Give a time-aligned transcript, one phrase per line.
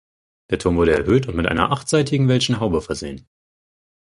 [0.49, 3.27] Der Turm wurde erhöht und mit einer achtseitigen Welschen Haube versehen.